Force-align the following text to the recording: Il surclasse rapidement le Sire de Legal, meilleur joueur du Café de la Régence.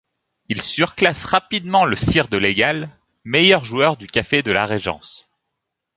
Il 0.49 0.63
surclasse 0.63 1.25
rapidement 1.25 1.85
le 1.85 1.95
Sire 1.95 2.27
de 2.27 2.37
Legal, 2.37 2.89
meilleur 3.23 3.63
joueur 3.63 3.97
du 3.97 4.07
Café 4.07 4.41
de 4.41 4.51
la 4.51 4.65
Régence. 4.65 5.29